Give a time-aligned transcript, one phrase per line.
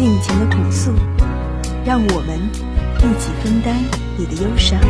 [0.00, 0.90] 尽情的吐诉，
[1.84, 2.38] 让我们
[3.00, 3.76] 一起分担
[4.16, 4.80] 你的忧伤。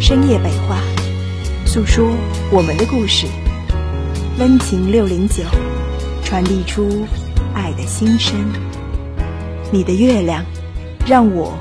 [0.00, 0.78] 深夜北话，
[1.66, 2.08] 诉说
[2.50, 3.26] 我们的故事。
[4.38, 5.42] 温情六零九，
[6.24, 7.04] 传递出
[7.52, 8.34] 爱的心声。
[9.70, 10.42] 你的月亮，
[11.06, 11.52] 让我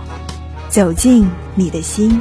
[0.70, 2.18] 走进你的心。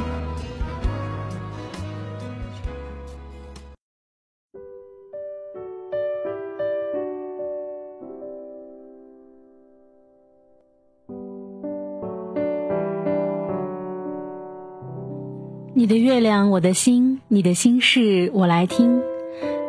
[15.83, 19.01] 你的月亮，我的心，你的心事我来听。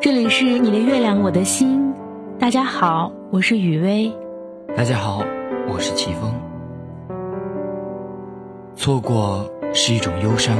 [0.00, 1.92] 这里是你的月亮，我的心。
[2.38, 4.12] 大家好，我是雨薇。
[4.76, 5.24] 大家好，
[5.66, 6.32] 我是齐峰。
[8.76, 10.56] 错过是一种忧伤，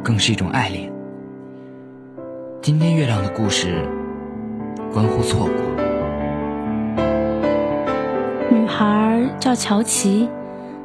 [0.00, 0.92] 更是一种爱恋。
[2.60, 3.84] 今天月亮的故事
[4.92, 5.54] 关乎错过。
[8.48, 10.28] 女孩叫乔琪，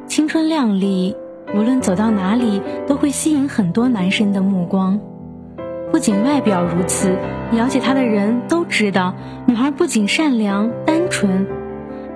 [0.08, 1.14] 青春靓丽。
[1.54, 5.00] 无论走到哪里，都会吸引很多男生的目光。
[5.90, 7.16] 不仅外表如此，
[7.50, 9.14] 了解她的人都知道，
[9.46, 11.46] 女孩不仅善良单纯，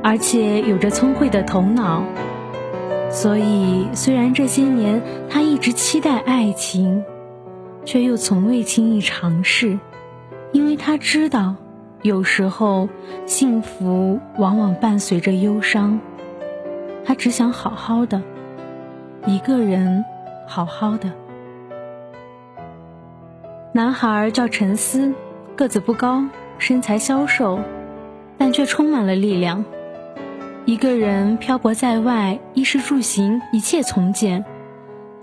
[0.03, 2.05] 而且有着聪慧的头脑。
[3.10, 7.03] 所以，虽然这些年她一直期待爱情，
[7.84, 9.78] 却又从未轻易尝试，
[10.53, 11.55] 因为她知道，
[12.03, 12.91] 有时候
[13.25, 15.98] 幸福往往伴随着忧伤。
[17.05, 18.22] 她只想好好的。
[19.25, 20.05] 一个人，
[20.48, 21.09] 好好的。
[23.72, 25.15] 男孩叫陈思，
[25.55, 26.25] 个子不高，
[26.59, 27.60] 身材消瘦，
[28.37, 29.65] 但却充满了力量。
[30.65, 34.44] 一个人漂泊在外，衣食住行一切从简，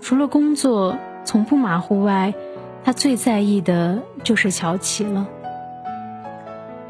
[0.00, 2.32] 除了工作从不马虎外，
[2.82, 5.28] 他最在意的就是乔琪了。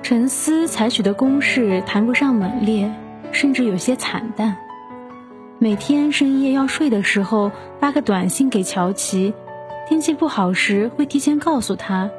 [0.01, 2.89] 陈思采取的攻势谈不上猛烈，
[3.33, 4.57] 甚至有些惨淡。
[5.63, 9.35] 每天深夜要睡的时候发个短信给乔琪，
[9.87, 12.11] 天气不好时会提前告诉他，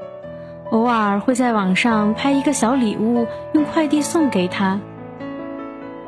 [0.69, 4.79] 偶尔会在网上拍一个小礼物用快递送给他。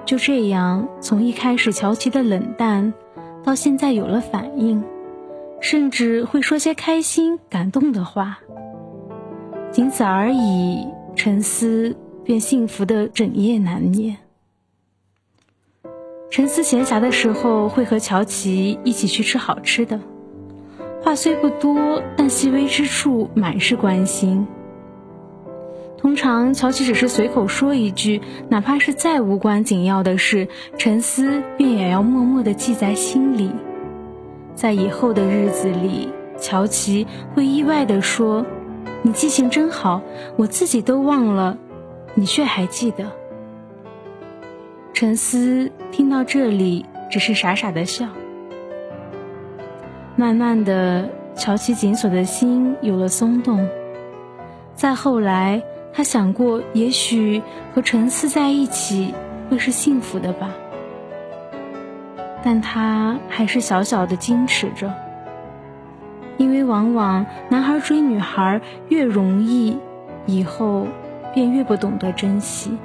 [0.05, 2.93] 就这样，从一开始乔琪的冷淡，
[3.43, 4.83] 到现在有了反应，
[5.59, 8.37] 甚至会说些开心感动的话，
[9.71, 14.17] 仅此而已，陈思便幸福的整夜难眠。
[16.33, 19.99] 陈思闲暇的时候会和乔琪一起去吃好吃的，
[21.03, 24.47] 话虽不多，但细微之处满是关心。
[25.95, 33.51] 通常乔琪只是随口说一句，哪怕是再无关紧要的事，陈思便也要默默地记在心里。
[34.55, 37.05] 在以后的日子里，乔琪
[37.35, 38.43] 会意外地说
[39.03, 40.01] ：“你记性真好，
[40.35, 41.55] 我自己都忘了，
[42.15, 43.05] 你却还记得。”
[44.93, 48.05] 陈思听到这里，只是傻傻的笑。
[50.15, 53.67] 慢慢的，乔琪紧锁的心有了松动。
[54.75, 57.41] 再后来，他想过，也许
[57.73, 59.15] 和陈思在一起
[59.49, 60.51] 会是幸福的吧。
[62.43, 64.93] 但他还是小小的矜持着，
[66.37, 69.75] 因为往往男孩追女孩越容易，
[70.27, 70.85] 以后
[71.33, 72.77] 便越不懂得珍惜。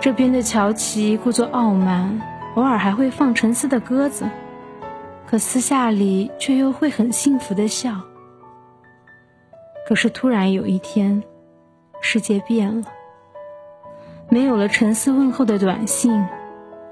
[0.00, 2.22] 这边的乔琪故作傲慢，
[2.54, 4.30] 偶尔还会放陈思的鸽子，
[5.26, 8.00] 可私下里却又会很幸福的笑。
[9.86, 11.22] 可是突然有一天，
[12.00, 12.86] 世界变了，
[14.30, 16.24] 没有了陈思问候的短信，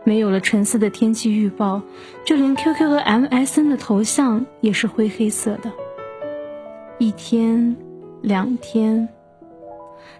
[0.05, 1.81] 没有了陈思的天气预报，
[2.27, 5.73] 就连 QQ 和 MSN 的头像也是灰黑色的。
[6.99, 7.75] 一天，
[8.21, 9.09] 两天。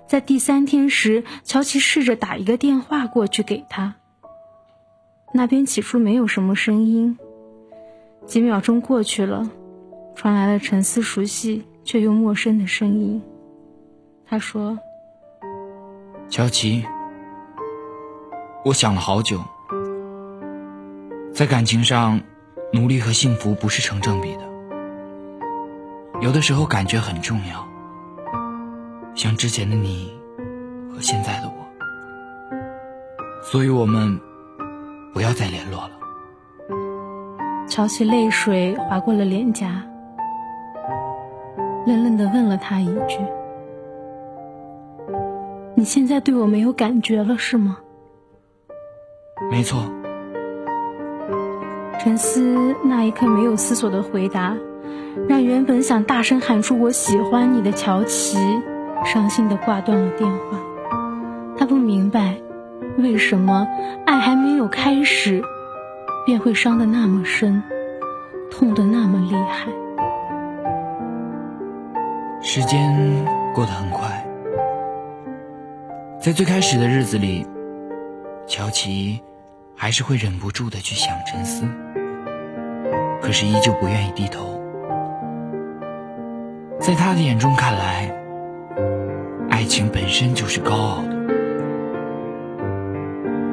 [0.09, 3.97] 在第三天时，乔琪试着打一个电话过去给他。
[5.35, 7.19] 那边起初没有什么声音，
[8.25, 9.51] 几秒钟过去了，
[10.15, 13.23] 传来了陈思熟悉却又陌生的声音。
[14.27, 14.79] 他说
[16.31, 16.87] ：“乔琪，
[18.65, 19.43] 我想了好久，
[21.35, 22.19] 在感情上，
[22.73, 24.49] 努力和幸福不是成正比的，
[26.23, 27.68] 有的时候感觉很重要。”
[29.19, 30.17] 像之前的你
[30.95, 31.67] 和现在的我，
[33.43, 34.21] 所以我们
[35.13, 35.91] 不要再联络了。
[37.67, 39.83] 乔琪泪水划过了脸颊，
[41.85, 43.19] 冷冷的问了他一句
[45.75, 47.79] ：“你现在对我没有感觉了是吗？”
[49.51, 49.83] 没错。
[51.99, 54.57] 沉思那一刻没有思索的回答，
[55.29, 58.39] 让原本想大声喊出“我喜欢你”的乔琪，
[59.05, 60.59] 伤心的挂断了电话。
[61.57, 62.37] 他不明白，
[62.99, 63.67] 为什么
[64.07, 65.43] 爱还没有开始，
[66.25, 67.63] 便会伤得那么深，
[68.51, 69.71] 痛得那么厉害。
[72.41, 73.25] 时间
[73.55, 74.25] 过得很快，
[76.21, 77.45] 在最开始的日子里，
[78.47, 79.21] 乔琪
[79.75, 81.65] 还是会忍不住的去想沉思。
[83.21, 84.59] 可是依旧不愿意低头，
[86.79, 88.11] 在他的眼中看来，
[89.69, 91.17] 情本身就是高傲的。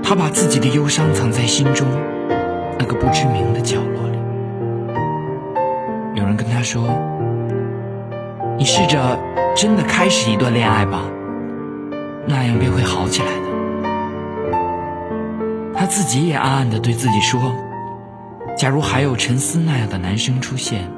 [0.01, 1.88] 他把自己的忧伤藏在心中
[2.79, 4.17] 那个不知名的角落里。
[6.15, 6.88] 有人跟他说
[8.57, 9.19] ：“你试着
[9.56, 11.03] 真的开始一段恋爱吧，
[12.25, 13.45] 那样便会好起来的。”
[15.77, 17.39] 他自己也暗暗的对自己说。
[18.57, 20.89] 假如还有陈思那样的男生出现，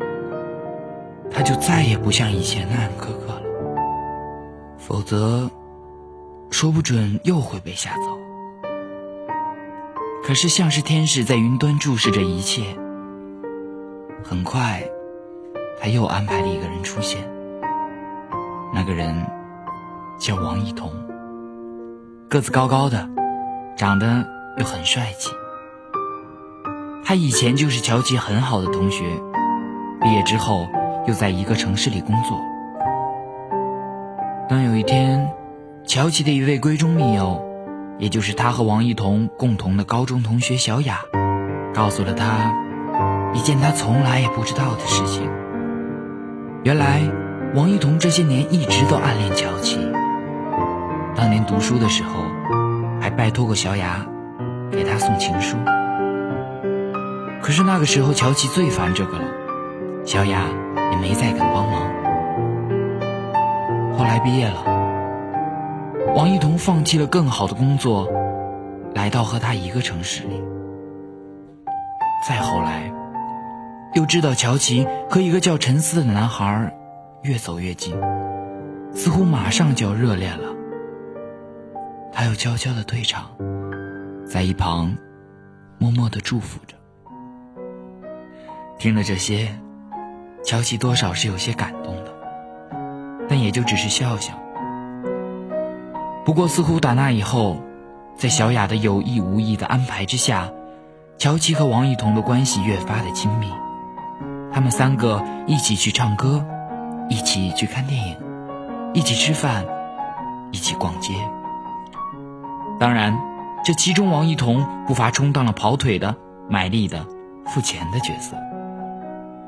[1.32, 3.42] 他就再也不像以前那样苛刻了。
[4.88, 5.52] 否则，
[6.50, 8.18] 说不准又会被吓走。
[10.24, 12.64] 可是，像是天使在云端注视着一切。
[14.24, 14.82] 很快，
[15.82, 17.30] 他又安排了一个人出现。
[18.74, 19.28] 那个人
[20.18, 20.90] 叫王一彤，
[22.30, 23.10] 个子高高的，
[23.76, 24.26] 长得
[24.58, 25.32] 又很帅气。
[27.04, 29.04] 他以前就是乔琪很好的同学，
[30.02, 30.66] 毕业之后
[31.08, 32.40] 又在一个城市里工作。
[34.50, 35.30] 当有一天，
[35.86, 37.44] 乔琪的一位闺中密友，
[38.00, 41.02] 也就是他和王一彤共同的高中同学小雅，
[41.74, 42.54] 告诉了他
[43.34, 45.30] 一件他从来也不知道的事情。
[46.64, 47.02] 原来，
[47.56, 49.80] 王一彤这些年一直都暗恋乔琪。
[51.14, 52.24] 当年读书的时候，
[53.02, 54.06] 还拜托过小雅
[54.72, 55.58] 给他送情书。
[57.42, 59.26] 可是那个时候，乔琪最烦这个了，
[60.06, 60.44] 小雅
[60.94, 61.97] 也没再肯帮忙。
[63.98, 64.64] 后来毕业了，
[66.16, 68.08] 王一彤放弃了更好的工作，
[68.94, 70.40] 来到和他一个城市里。
[72.28, 72.94] 再后来，
[73.96, 76.72] 又知道乔琪和一个叫陈思的男孩
[77.24, 78.00] 越走越近，
[78.94, 80.50] 似乎马上就要热恋了。
[82.12, 83.32] 他又悄悄的退场，
[84.28, 84.96] 在一旁
[85.80, 86.76] 默默的祝福着。
[88.78, 89.50] 听了这些，
[90.44, 92.14] 乔琪多少是有些感动的，
[93.28, 94.34] 但也就只是笑笑。
[96.26, 97.62] 不过，似乎打那以后，
[98.16, 100.50] 在小雅的有意无意的安排之下，
[101.18, 103.48] 乔琪和王一彤的关系越发的亲密。
[104.52, 106.46] 他们三个一起去唱歌，
[107.10, 108.18] 一起去看电影，
[108.94, 109.66] 一起吃饭，
[110.52, 111.14] 一起逛街。
[112.80, 113.18] 当然，
[113.64, 116.16] 这其中王一彤不乏充当了跑腿的、
[116.50, 117.06] 卖力的、
[117.46, 118.36] 付钱的角色。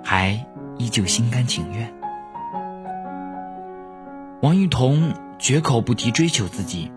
[0.03, 0.39] 还
[0.77, 1.93] 依旧心甘情愿。
[4.41, 6.89] 王一彤绝口不提追求自己，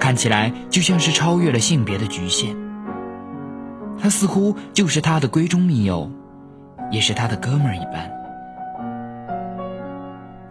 [0.00, 2.56] 看起来就像是超越了性别的局限。
[4.00, 6.10] 他似乎就是他的闺中密友，
[6.90, 8.10] 也是他的哥们儿一般。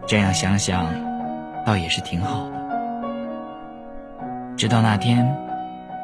[0.06, 0.86] 这样想想，
[1.66, 2.52] 倒也是挺好的。
[4.56, 5.36] 直到那天，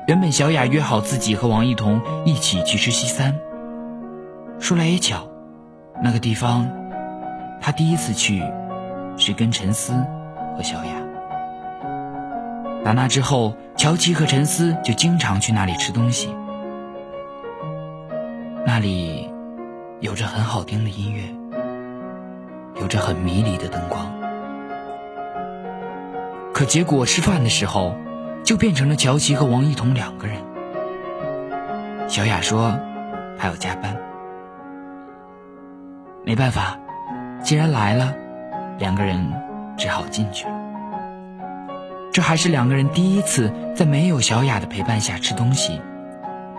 [0.07, 3.35] 原本小雅约好自己和王一彤一起去吃西餐，
[4.59, 5.27] 说来也巧。
[6.03, 6.69] 那个地方，
[7.63, 8.43] 他第一次去，
[9.17, 9.95] 是跟陈思
[10.59, 10.93] 和小雅。
[12.85, 16.35] 打那之后，乔琪和陈思就经常去那里吃东西。
[18.67, 19.33] 那里
[20.01, 21.23] 有着很好听的音乐，
[22.81, 24.05] 有着很迷离的灯光。
[26.53, 27.95] 可结果吃饭的时候，
[28.43, 30.39] 就变成了乔琪和王一彤两个人。
[32.09, 32.77] 小雅说，
[33.39, 33.97] 还要加班。
[36.25, 36.77] 没办法，
[37.45, 38.13] 既然来了，
[38.79, 39.25] 两个人
[39.79, 40.53] 只好进去了。
[42.13, 45.81] 这还是两个人第一次在没有小雅的陪伴下吃东西，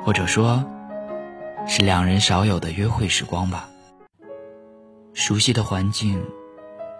[0.04, 0.64] 或者说，
[1.68, 3.70] 是两人少有的约会时光吧。
[5.14, 6.24] 熟悉的环境，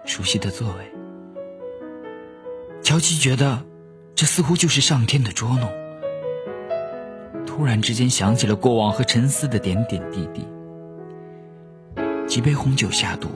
[0.04, 0.92] 熟悉的座位，
[2.82, 3.64] 乔琪觉得
[4.14, 5.70] 这似乎就是上天的捉弄。
[7.46, 10.46] 突然之间想起了过往和沉思的点点滴滴。
[12.26, 13.28] 几杯红酒下肚，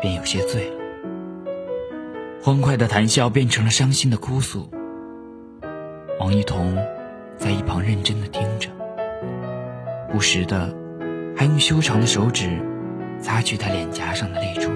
[0.00, 0.85] 便有些醉了。
[2.42, 4.70] 欢快的谈笑变成了伤心的哭诉。
[6.20, 6.76] 王一彤
[7.36, 8.68] 在一旁认真的听着，
[10.12, 10.74] 不时的
[11.36, 12.58] 还用修长的手指
[13.20, 14.70] 擦去他脸颊上的泪珠。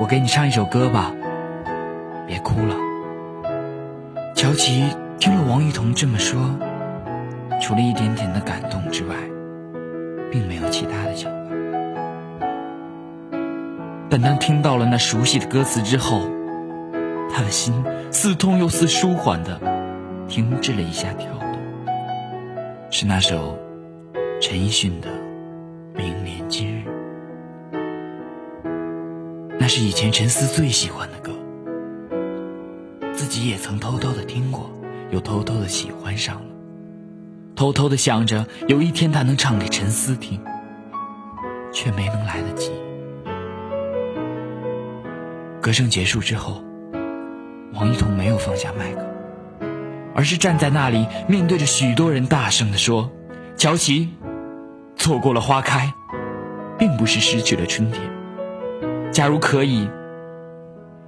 [0.00, 1.12] 我给你唱一首歌吧，
[2.26, 2.74] 别哭了。
[4.34, 6.40] 乔琪听了王一彤这么说，
[7.60, 9.14] 除了一点点的感动之外，
[10.30, 11.43] 并没有其他的想法。
[14.10, 16.20] 但当听到了那熟悉的歌词之后，
[17.30, 17.74] 他的心
[18.12, 19.60] 似痛又似舒缓的
[20.28, 21.40] 停止了一下跳动。
[22.90, 23.58] 是那首
[24.40, 25.08] 陈奕迅的
[25.96, 26.84] 《明年今日》，
[29.58, 31.32] 那是以前陈思最喜欢的歌，
[33.12, 34.70] 自己也曾偷偷的听过，
[35.10, 36.46] 又偷偷的喜欢上了，
[37.56, 40.40] 偷偷的想着有一天他能唱给陈思听，
[41.72, 42.70] 却没能来得及。
[45.64, 46.62] 歌声结束之后，
[47.72, 49.00] 王一彤没有放下麦克，
[50.14, 53.10] 而是站在那里，面对着许多人，大声地说
[53.56, 54.10] ：“乔琪，
[54.94, 55.90] 错过了花开，
[56.78, 58.02] 并不是失去了春天。
[59.10, 59.88] 假如可以，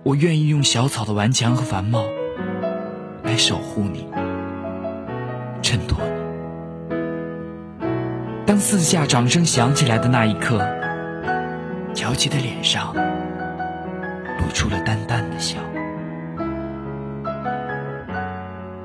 [0.05, 2.07] 我愿意用小草的顽强和繁茂，
[3.25, 4.09] 来守护你，
[5.61, 6.97] 衬托你。”
[8.47, 10.67] 当四下掌声响起来的那一刻，
[11.93, 12.97] 乔琪的脸上。
[14.39, 15.59] 露出了淡淡的笑。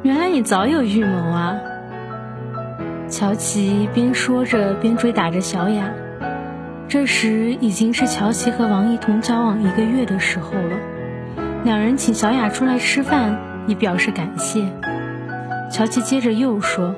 [0.04, 1.56] 原来你早有预谋啊！
[3.08, 5.92] 乔琪边说着边追打着小雅。
[6.88, 10.78] 这时已经是乔琪和王一彤交往一个月的时候了。
[11.64, 14.66] 两人请小雅出来吃饭，以表示感谢。
[15.70, 16.96] 乔琪接着又说：“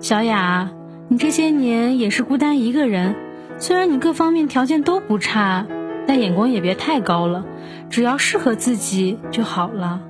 [0.00, 0.70] 小雅，
[1.08, 3.14] 你这些年也是孤单一个人，
[3.58, 5.66] 虽然你各方面条件都不差。”
[6.06, 7.44] 但眼光也别太高了，
[7.90, 10.00] 只要适合自己就好了。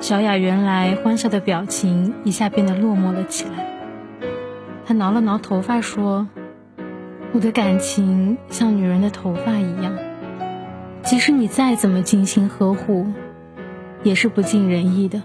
[0.00, 3.66] 小雅原来欢笑的表情一下变得落寞了起来。
[4.86, 6.26] 她挠了挠头发说
[7.32, 9.92] ：“我的感情像女人的头发一样，
[11.02, 13.06] 即使你再怎么精心呵护，
[14.02, 15.22] 也是不尽人意的。”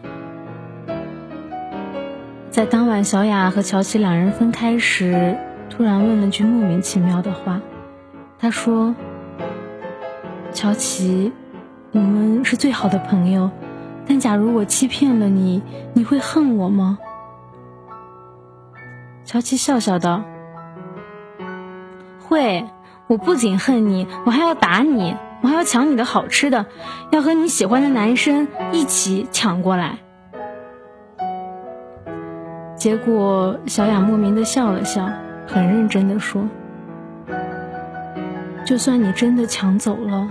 [2.51, 5.37] 在当晚，小雅和乔琪两人分开时，
[5.69, 7.61] 突然问了句莫名其妙的话。
[8.45, 8.93] 他说
[10.53, 11.33] ：“乔琪，
[11.93, 13.49] 我们是最好的朋友，
[14.07, 16.99] 但假如我欺骗了你，你会恨我吗？”
[19.25, 20.21] 乔琪笑笑道
[22.21, 22.67] ：“会，
[23.07, 26.67] 我不仅恨你，我还要打你，我还要抢你的好吃的，
[27.09, 29.97] 要和你喜欢的男生一起抢过来。”
[32.77, 35.09] 结果，小雅莫名的笑了笑，
[35.47, 36.47] 很认真的说。
[38.65, 40.27] 就算你真的抢走了，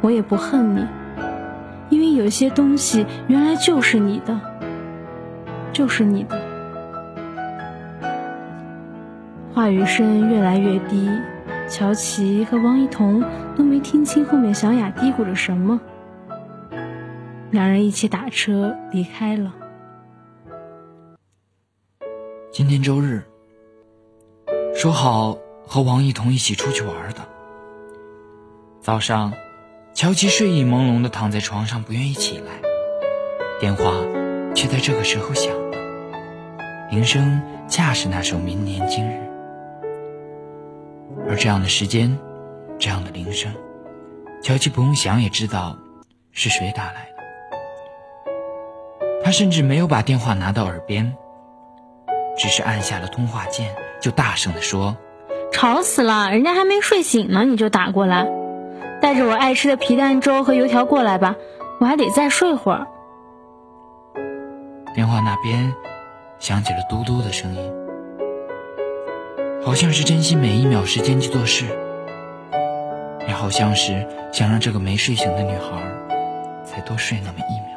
[0.00, 0.84] 我也不恨你，
[1.88, 4.38] 因为有些东西原来就是你的，
[5.72, 6.36] 就是你的。
[9.54, 11.08] 话语声越来越低，
[11.68, 13.24] 乔琪和王一彤
[13.56, 15.80] 都没听清后面小雅嘀咕着什么。
[17.52, 19.54] 两人一起打车离开了。
[22.50, 23.22] 今天周日，
[24.74, 25.38] 说好。
[25.68, 27.28] 和王一彤一起出去玩的。
[28.80, 29.34] 早上，
[29.92, 32.52] 乔琪睡意朦胧的躺在床上，不愿意起来，
[33.60, 33.92] 电话
[34.54, 35.76] 却在这个时候响了，
[36.90, 39.12] 铃声恰是那首《明年今日》。
[41.28, 42.18] 而这样的时间，
[42.78, 43.52] 这样的铃声，
[44.42, 45.76] 乔琪不用想也知道
[46.32, 47.18] 是谁打来的。
[49.22, 51.14] 他甚至没有把电话拿到耳边，
[52.38, 54.96] 只是按下了通话键，就大声的说。
[55.52, 56.30] 吵死了！
[56.30, 58.28] 人家还没睡醒呢，你就打过来，
[59.02, 61.34] 带着我爱吃的皮蛋粥和油条过来吧，
[61.80, 62.86] 我还得再睡会儿。
[64.94, 65.74] 电话那边
[66.38, 67.72] 响起了嘟嘟的声音，
[69.64, 71.64] 好像是珍惜每一秒时间去做事，
[73.26, 75.82] 也好像是想让这个没睡醒的女孩
[76.62, 77.68] 再多睡那么一秒。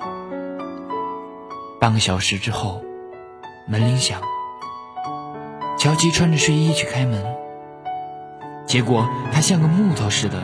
[1.79, 2.83] 半个小时之后，
[3.67, 4.27] 门铃响了，
[5.77, 7.40] 乔吉穿着睡衣去开门。
[8.71, 10.41] 结果他像个木头似的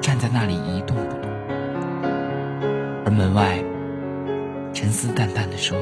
[0.00, 1.30] 站在那里一动不动，
[3.04, 3.62] 而门外，
[4.74, 5.78] 陈思淡淡的说：“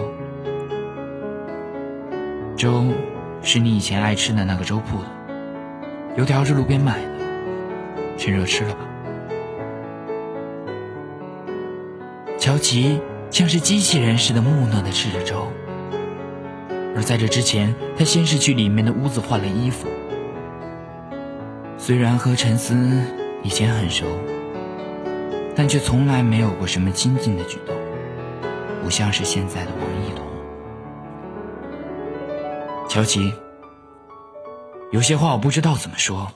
[2.55, 2.85] 粥
[3.41, 5.07] 是你以前爱吃的那个粥铺的，
[6.19, 7.09] 油条是路边买的，
[8.19, 8.81] 趁热吃了吧。”
[12.37, 13.00] 乔琪
[13.31, 15.50] 像是机器人似的木讷的吃着粥，
[16.95, 19.88] 而在这之前，他先是去里面的屋子换了衣服。
[21.87, 22.75] 虽然和陈思
[23.45, 24.07] 以前很熟，
[25.55, 27.76] 但却从来没有过什么亲近的举动，
[28.83, 30.26] 不像是现在的王一彤。
[32.88, 33.33] 乔琪，
[34.90, 36.26] 有些话我不知道怎么说，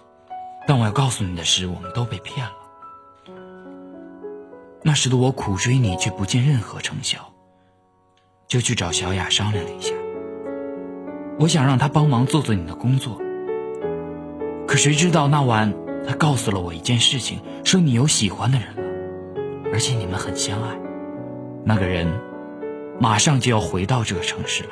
[0.69, 2.53] 但我要告诉你的是，我们都被骗了。
[4.85, 7.19] 那时的我苦追你，却不见任何成效，
[8.47, 9.93] 就去找小雅商量了一下。
[11.41, 13.21] 我想让她帮忙做做你的工作，
[14.71, 15.75] 可谁知道那晚
[16.07, 18.83] 他告诉了我一件事情，说你有喜欢的人了，
[19.73, 20.79] 而且你们很相爱。
[21.65, 22.07] 那个人
[23.01, 24.71] 马上就要回到这个城市来。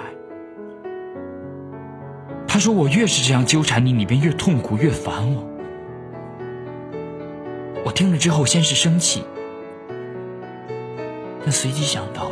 [2.46, 5.44] 他说我越是这样纠缠你，你便越痛苦，越烦我。
[7.84, 9.24] 我听了之后，先是生气。
[11.42, 12.30] 但随即想到，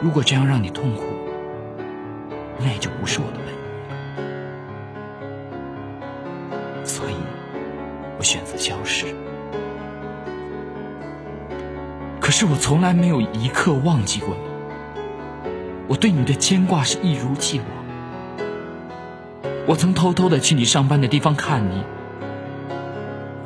[0.00, 1.04] 如果这样让你痛苦，
[2.58, 3.57] 那也就不是我的本意。
[8.18, 9.06] 我选择消失。
[12.20, 15.50] 可是我从来没有一刻忘记过你，
[15.88, 17.66] 我对你的牵挂是一如既往。
[19.66, 21.82] 我曾偷偷的去你上班的地方看你，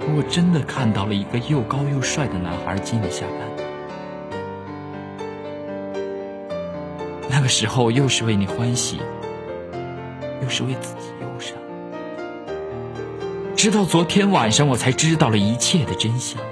[0.00, 3.38] 可我真的看到了一个又高又帅的男孩接你下班。
[7.30, 9.00] 那个时候，又是为你欢喜，
[10.42, 11.56] 又是为自己忧伤。
[13.62, 16.42] 直到昨天晚上，我才知道了一切的真相。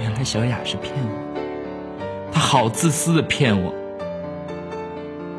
[0.00, 3.72] 原来小雅是骗我，她好自私的骗我。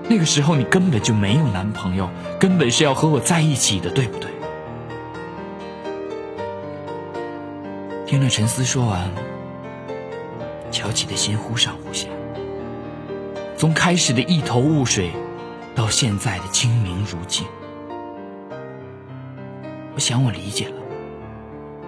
[0.09, 4.29] 那个时候，你根本就没有男朋友，根本是要和我在一起的，对不对？
[8.05, 9.11] 听了陈思说完，
[10.71, 12.07] 乔琪的心忽上忽下。
[13.57, 15.11] 从开始的一头雾水，
[15.75, 17.45] 到现在的清明如镜，
[19.95, 20.75] 我想我理解了，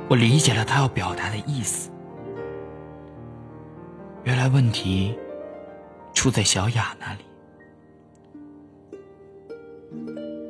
[0.10, 1.92] 我理解了他要表达的意思。
[4.24, 5.14] 原来问题
[6.14, 7.20] 出在小雅那里，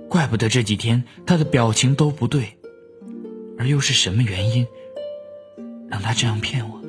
[0.08, 2.58] 怪不得这几天他的表情都不对，
[3.58, 4.65] 而又是什么原因
[5.89, 6.79] 让他这样骗我？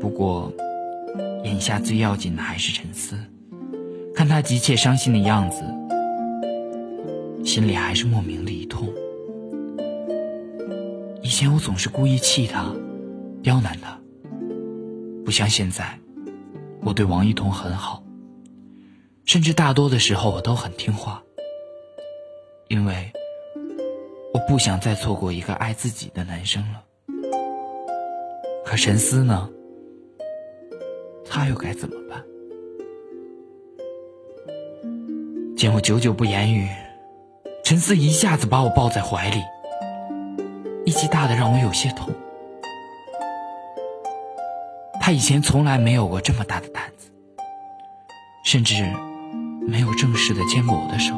[0.00, 0.52] 不过。
[1.44, 3.18] 眼下最要紧的还是沉思，
[4.14, 5.64] 看他急切伤心的样子，
[7.44, 8.88] 心里还是莫名的一痛。
[11.22, 12.74] 以前我总是故意气他，
[13.42, 14.00] 刁难他，
[15.24, 15.98] 不像现在，
[16.82, 18.02] 我对王一彤很好，
[19.24, 21.22] 甚至大多的时候我都很听话，
[22.68, 23.12] 因为
[24.32, 26.82] 我不想再错过一个爱自己的男生了。
[28.64, 29.48] 可陈思呢？
[31.24, 32.22] 他又该怎么办？
[35.56, 36.68] 见我久久不言语，
[37.64, 39.40] 陈思一下子把我抱在怀里，
[40.84, 42.10] 力气大的让我有些痛。
[45.00, 47.10] 他以前从来没有过这么大的胆子，
[48.44, 48.84] 甚至
[49.60, 51.14] 没有正式的牵过我的手。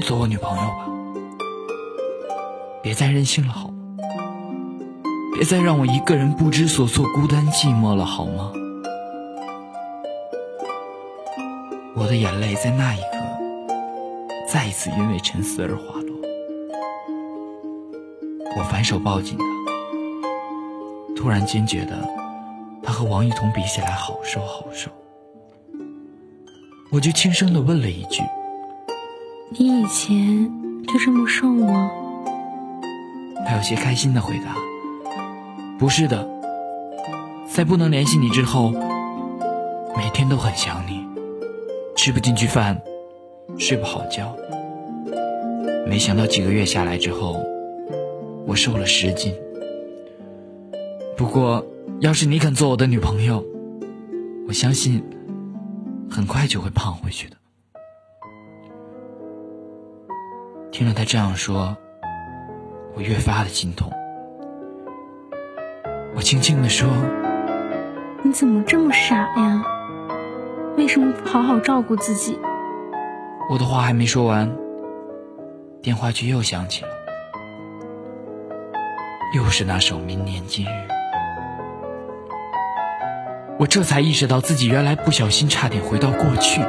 [0.00, 0.88] 做我女朋友吧。”
[2.82, 3.74] 别再任性了，好吗？
[5.34, 8.52] 别再让我一个人不知所措、孤单寂寞了，好吗？
[11.98, 13.18] 我的眼泪在那一刻
[14.46, 16.16] 再一次因为沉思而滑落。
[18.56, 19.44] 我反手抱紧他，
[21.16, 22.08] 突然间觉得
[22.84, 24.88] 他和王一彤比起来好瘦好瘦。
[26.92, 28.22] 我就轻声的问了一句
[29.50, 30.50] ：“你以前
[30.86, 31.90] 就这么瘦吗？”
[33.44, 34.54] 他有些开心的回答
[35.78, 36.26] ：“不是的，
[37.52, 38.70] 在不能联系你之后，
[39.96, 40.87] 每天都很想你，
[41.98, 42.80] 吃不进去饭，
[43.58, 44.36] 睡不好觉。
[45.84, 47.44] 没想到几个月下来之后，
[48.46, 49.34] 我瘦了十斤。
[51.16, 51.66] 不过，
[51.98, 53.44] 要是你肯做我的女朋友，
[54.46, 55.02] 我相信
[56.08, 57.36] 很快就会胖回去的。”
[60.70, 61.76] 听了他这样说。
[62.94, 63.92] 我越发的心痛，
[66.16, 66.88] 我轻轻的说
[68.24, 69.64] ：“你怎么这么傻呀？
[70.78, 72.38] 为什么不好好照顾自己？”
[73.50, 74.48] 我的话还没说完，
[75.82, 76.90] 电话却又响起了，
[79.34, 80.68] 又是那首《明年今日》。
[83.58, 86.62] 我这才意识到自己原来不小心差点回到过去。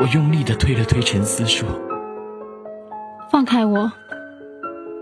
[0.00, 1.68] 我用力的推了推陈思，说。
[3.30, 3.92] 放开我！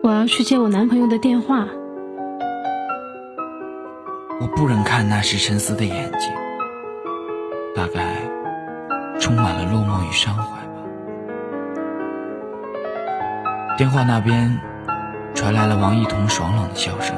[0.02, 1.66] 我要去接我男朋友的电话。
[4.40, 6.30] 我不忍看那时沉思的眼睛，
[7.74, 8.22] 大概
[9.18, 10.82] 充满了落寞与伤怀吧。
[13.76, 14.60] 电话那边
[15.34, 17.16] 传来了王一彤爽朗的笑声：“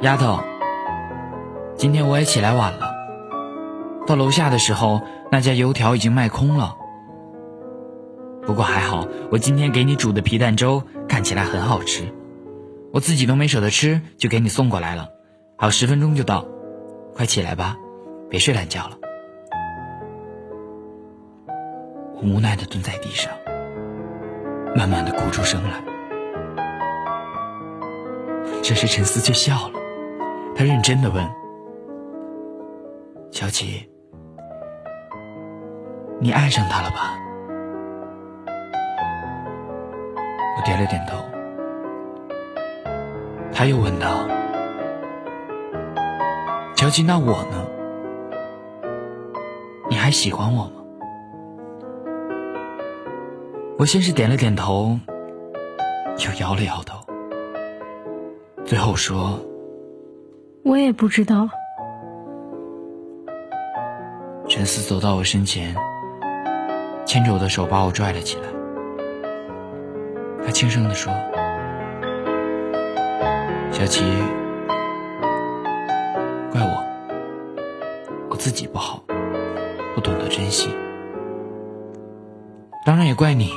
[0.00, 0.40] 丫头，
[1.76, 2.90] 今天我也起来晚了。
[4.06, 6.74] 到楼下的时候，那家油条已经卖空了。
[8.46, 12.14] 不过还好，我今天给你煮的皮蛋粥看起来很好吃，
[12.94, 15.10] 我自己都没舍得吃，就给你送过来了。
[15.58, 16.46] 还有十分钟就到，
[17.14, 17.76] 快起来吧，
[18.28, 18.98] 别睡懒觉了。”
[22.14, 23.32] 我无奈的蹲在地上。
[24.76, 25.82] 慢慢的哭出声来，
[28.62, 29.80] 这时陈思却笑了，
[30.54, 31.28] 他认真的问
[33.32, 33.90] ：“小琪，
[36.20, 37.18] 你爱上他了吧？”
[40.56, 41.16] 我点了点头。
[43.52, 44.28] 他又问道
[46.76, 47.66] ：“乔琪，那我呢？
[49.88, 50.72] 你还喜欢我吗？”
[53.78, 54.98] 我先是点了点头，
[56.18, 56.98] 又摇了摇头，
[58.64, 59.40] 最后说
[60.64, 61.48] ：“我也不知道。”
[64.48, 65.76] 陈思走到我身前，
[67.06, 68.48] 牵着我的手把我拽了起来。
[70.44, 71.12] 他轻声地说
[73.70, 74.02] ：“小琪，
[76.50, 76.84] 怪我，
[78.30, 79.04] 我自己不好，
[79.98, 80.68] 不懂得珍惜，
[82.86, 83.50] 当然也怪你。”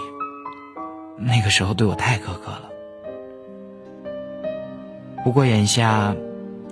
[1.23, 2.71] 那个时候对我太苛刻了，
[5.23, 6.15] 不过眼下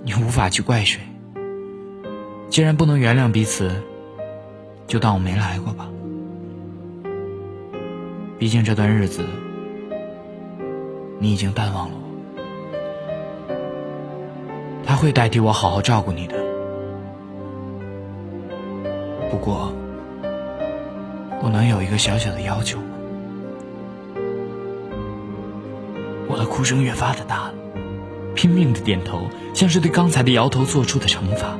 [0.02, 1.00] 你无法去怪谁。
[2.48, 3.70] 既然不能原谅彼此，
[4.88, 5.88] 就当我没来过吧。
[8.40, 9.24] 毕竟这段日子
[11.20, 13.54] 你已经淡忘了我，
[14.84, 16.49] 他会代替我好好照顾你的。
[19.30, 19.72] 不过，
[21.40, 22.84] 我能有一个小小的要求吗。
[26.28, 27.54] 我的哭声越发的大了，
[28.34, 31.56] 拼命的点头，像是对刚才的摇头做出的惩罚。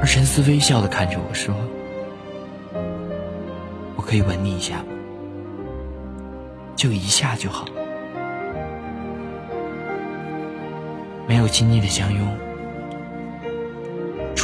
[0.00, 1.54] 而陈思微笑的看着我说
[3.96, 4.84] ：“我可以吻你一下吗？
[6.76, 7.66] 就一下就好，
[11.26, 12.26] 没有亲昵的相拥，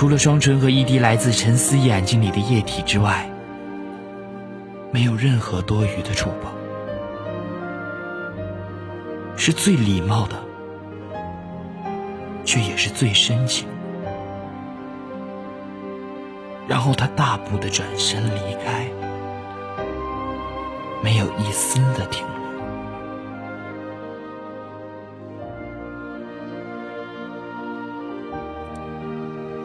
[0.00, 3.30] 除了双唇和一滴来自陈思眼睛里的液体之外，
[4.90, 6.50] 没有任何多余的触碰。”
[9.36, 10.42] 是最礼貌的，
[12.46, 13.68] 却也是最深情。
[16.66, 18.86] 然后他大步的转身离开，
[21.04, 22.39] 没有一丝的停留。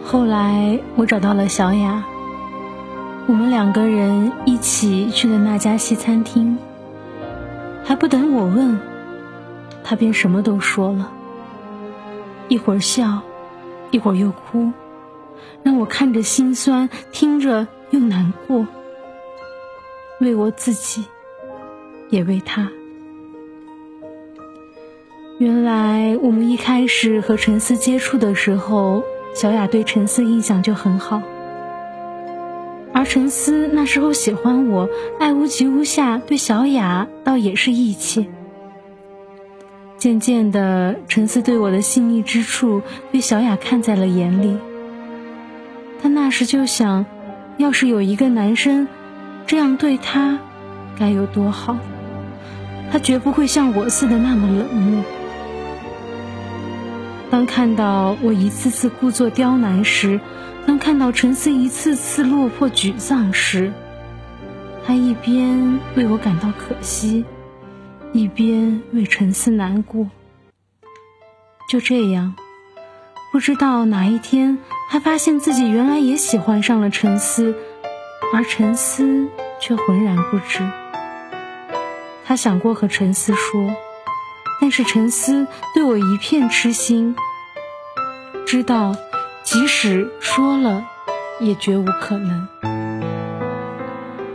[0.08, 2.06] 后来我找到了小雅，
[3.26, 6.56] 我们两个人一起去了那家西餐厅，
[7.84, 8.80] 还不等我问。
[9.84, 11.12] 他便什么都说了，
[12.48, 13.20] 一会儿笑，
[13.90, 14.72] 一会儿又哭，
[15.64, 18.68] 让我看着心酸，听着又难过，
[20.20, 21.04] 为我自己，
[22.10, 22.70] 也为他。
[25.40, 29.04] 原来我们一开始和陈思接触的时候，
[29.36, 31.22] 小雅对陈思印象就很好，
[32.94, 34.88] 而陈思那时候喜欢我，
[35.20, 38.30] 爱屋及乌下，对小雅倒也是义气。
[39.98, 44.58] 渐渐的，陈思对我的细腻之处被小雅看在了眼里。
[46.02, 47.06] 他那时就想，
[47.58, 48.88] 要是有一个男生
[49.46, 50.40] 这样对他，
[50.98, 51.78] 该有多好。
[52.90, 55.04] 他绝不会像我似的那么冷漠。
[57.30, 60.20] 当看到我一次次故作刁难时，
[60.66, 63.72] 当看到陈思一次次落魄沮丧时，
[64.86, 67.26] 他一边为我感到可惜。
[68.14, 70.08] 一边为陈思难过，
[71.70, 72.34] 就这样，
[73.30, 74.58] 不知道哪一天，
[74.90, 77.54] 他发现自己原来也喜欢上了陈思，
[78.34, 79.28] 而陈思
[79.60, 80.60] 却浑然不知。
[82.24, 83.76] 他想过和陈思说，
[84.60, 87.16] 但是陈思对我一片痴心，
[88.46, 88.96] 知道
[89.44, 90.84] 即使说了，
[91.40, 92.48] 也绝无可能。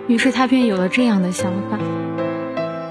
[0.06, 1.78] 于是他便有了这样的想法。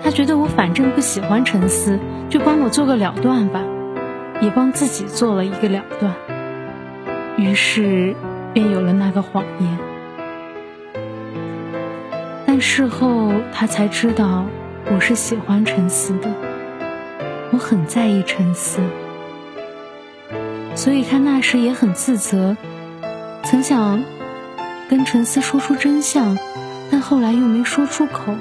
[0.02, 3.62] 他觉得我反正不喜欢陈思，就帮我做个了断吧，
[4.42, 6.14] 也帮自己做了一个了断。
[7.38, 8.16] 于是，
[8.54, 9.78] 便有了那个谎言。
[12.46, 14.46] 但事后他才知道，
[14.92, 16.30] 我是喜欢陈思的，
[17.52, 18.80] 我很在意陈思，
[20.76, 22.56] 所以他那时也很自责，
[23.44, 24.04] 曾想
[24.90, 26.38] 跟陈思说出真相，
[26.92, 28.36] 但后来又没说出口。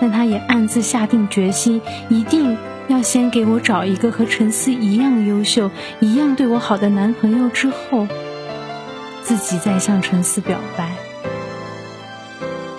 [0.00, 8.08] 但他也暗自下定决心，一定要先给我找一个和陈思一样优秀、一样对我好的男朋友，之后
[9.22, 10.90] 自己再向陈思表白。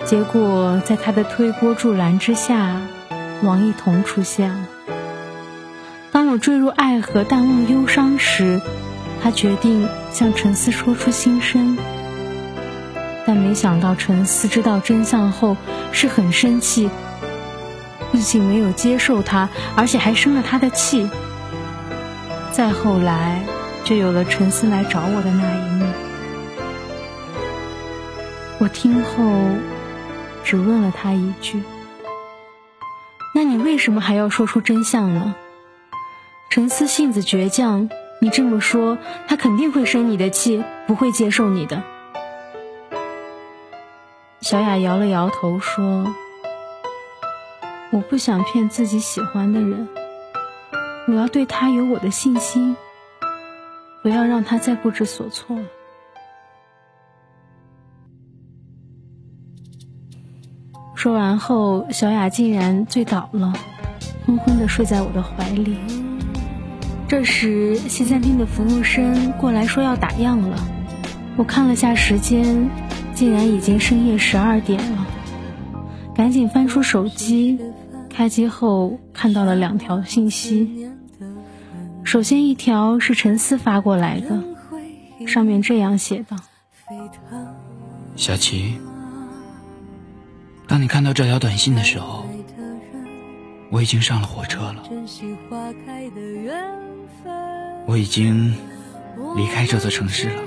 [0.03, 2.81] 结果在他的推波助澜之下，
[3.41, 4.67] 王一彤出现了。
[6.35, 8.59] 我坠入爱河、淡忘忧伤时，
[9.23, 11.77] 他决定向陈思说出心声。
[13.25, 15.55] 但没想到陈思知道真相后
[15.93, 16.89] 是很生气，
[18.11, 21.09] 不仅没有接受他，而且还生了他的气。
[22.51, 23.41] 再后来，
[23.85, 25.85] 就有了陈思来找我的那一幕。
[28.59, 29.23] 我听后，
[30.43, 31.63] 只问了他一句
[33.33, 35.33] ：“那你为什么还要说出真相呢？”
[36.55, 37.89] 陈思性子倔强，
[38.21, 41.83] 你这么说，他肯定会生你的气，不会接受你的。
[44.39, 46.07] 小雅摇了摇头说
[47.91, 49.89] ：“我不想骗自己喜欢的人，
[51.09, 52.77] 我要对他有我的信心，
[54.01, 55.59] 不要让他再不知所措。”
[60.95, 63.51] 说完后，小雅竟然醉倒了，
[64.25, 66.04] 昏昏的睡在我的怀里。
[67.17, 70.67] 这时，西餐厅的服务生过来说要打烊了，
[71.37, 72.69] 我看了下时间。
[73.13, 75.07] 竟然已经深夜十二点了，
[76.13, 77.57] 赶紧翻出手机，
[78.09, 80.89] 开机后看到了两条信息。
[82.03, 84.43] 首先一条是陈思发过来的，
[85.25, 86.35] 上面这样写道
[88.17, 88.77] ：“小琪，
[90.67, 92.24] 当你看到这条短信的时候，
[93.69, 94.83] 我已经上了火车了，
[97.85, 98.55] 我已经
[99.35, 100.43] 离开这座城市了。”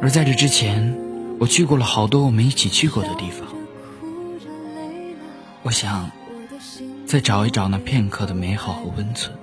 [0.00, 0.96] 而在这之前，
[1.38, 3.48] 我去过了好多我们一起去过的地方。
[5.62, 6.10] 我想
[7.06, 9.36] 再找一找那片刻的美好和温存。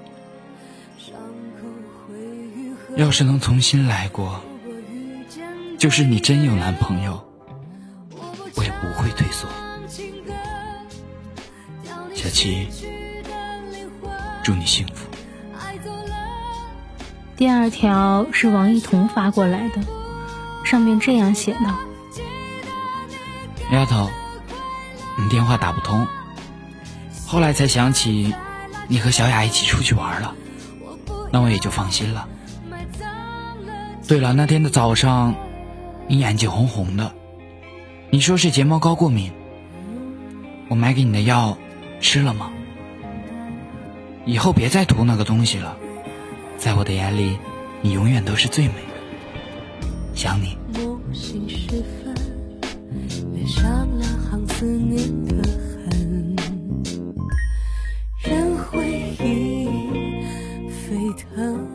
[2.98, 4.42] 要是能重新来过，
[5.78, 7.24] 就是你真有男朋友，
[8.56, 9.48] 我也不会退缩。
[12.22, 12.68] 小七，
[14.44, 15.08] 祝你幸福。
[17.38, 19.76] 第二条是王一彤发过来的。
[20.66, 21.80] 上面这样写道
[23.72, 24.10] ：“丫头，
[25.18, 26.06] 你电话打不通。
[27.26, 28.36] 后来才想起
[28.90, 30.36] 你和小雅一起出去玩了，
[31.32, 32.28] 那我也就放心了。
[34.10, 35.36] 对了，那天的早上，
[36.08, 37.14] 你眼睛红红的，
[38.10, 39.32] 你说是睫毛膏过敏。
[40.68, 41.58] 我买给你的药
[42.00, 42.52] 吃了吗？
[44.26, 45.78] 以后别再涂那个东西了。
[46.58, 47.38] 在我的眼里，
[47.82, 50.16] 你永远都是最美的。
[50.16, 50.58] 想你。”
[54.60, 55.36] 思念的
[55.88, 56.36] 痕，
[58.22, 58.86] 任回
[59.22, 59.70] 忆
[60.70, 61.66] 沸腾。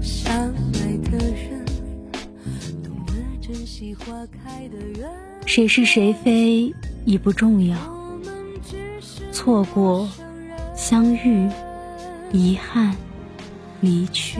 [0.00, 1.66] 相爱的人，
[2.84, 5.29] 懂得珍惜花开的缘。
[5.50, 6.72] 谁是谁非
[7.04, 7.76] 已不重要，
[9.32, 10.08] 错过、
[10.76, 11.50] 相遇、
[12.30, 12.94] 遗憾、
[13.80, 14.38] 离去，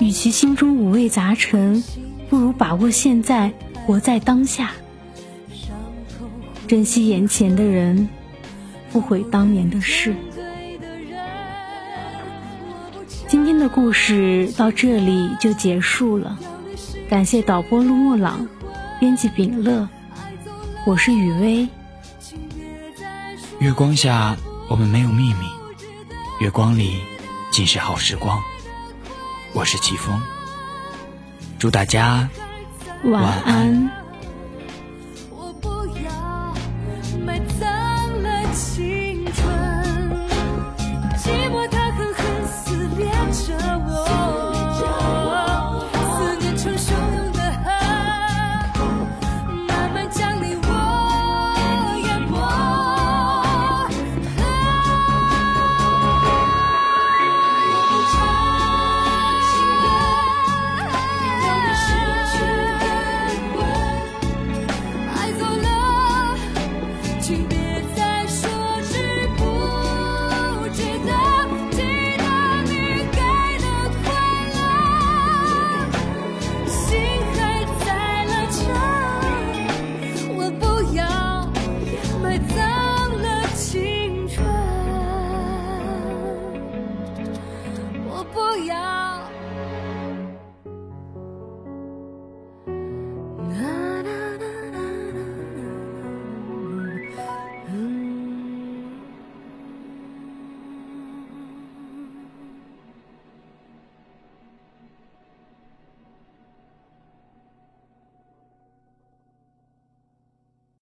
[0.00, 1.80] 与其心中五味杂陈。
[2.28, 3.52] 不如把握现在，
[3.86, 4.72] 活在当下，
[6.66, 8.08] 珍惜眼前的人，
[8.90, 10.12] 不悔当年的事。
[13.28, 16.36] 今天的故事到这里就结束了，
[17.08, 18.44] 感谢导播陆墨朗，
[19.00, 19.88] 编辑秉乐，
[20.84, 21.66] 我是雨薇。
[23.58, 24.36] 月光下，
[24.68, 25.46] 我们没有秘密；
[26.38, 27.00] 月光里，
[27.50, 28.38] 尽是好时光。
[29.54, 30.20] 我是齐峰。
[31.58, 32.28] 祝大家
[33.04, 33.99] 晚安。